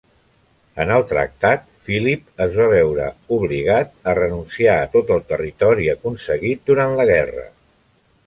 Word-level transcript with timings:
En 0.83 0.91
el 0.93 1.03
tractat, 1.09 1.67
Philip 1.89 2.41
es 2.45 2.55
va 2.61 2.65
veure 2.71 3.11
obligat 3.37 3.93
a 4.13 4.17
renunciar 4.21 4.79
a 4.79 4.89
tot 4.97 5.13
el 5.17 5.23
territori 5.33 5.93
aconseguit 5.95 6.65
durant 6.73 6.97
la 7.01 7.07
guerra. 7.13 7.45